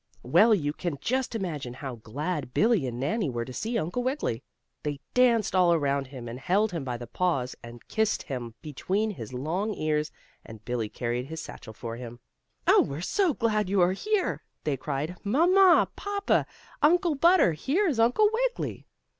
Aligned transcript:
Well, 0.23 0.55
you 0.55 0.73
can 0.73 0.97
just 0.99 1.35
imagine 1.35 1.75
how 1.75 1.97
glad 1.97 2.55
Billie 2.55 2.87
and 2.87 2.99
Nannie 2.99 3.29
were 3.29 3.45
to 3.45 3.53
see 3.53 3.77
Uncle 3.77 4.01
Wiggily. 4.01 4.41
They 4.81 4.99
danced 5.13 5.55
all 5.55 5.75
around 5.75 6.07
him, 6.07 6.27
and 6.27 6.39
held 6.39 6.71
him 6.71 6.83
by 6.83 6.97
the 6.97 7.05
paws, 7.05 7.55
and 7.61 7.87
kissed 7.87 8.23
him 8.23 8.55
between 8.63 9.11
his 9.11 9.31
long 9.31 9.75
ears, 9.75 10.11
and 10.43 10.65
Billie 10.65 10.89
carried 10.89 11.27
his 11.27 11.39
satchel 11.39 11.73
for 11.75 11.97
him. 11.97 12.19
"Oh, 12.65 12.81
we're 12.81 13.01
so 13.01 13.35
glad 13.35 13.69
you 13.69 13.79
are 13.81 13.91
here!" 13.93 14.41
they 14.63 14.75
cried. 14.75 15.17
"Mamma! 15.23 15.87
Papa! 15.95 16.47
Uncle 16.81 17.13
Butter! 17.13 17.53
Here 17.53 17.85
is 17.87 17.99
Uncle 17.99 18.27
Wiggily!" 18.33 18.87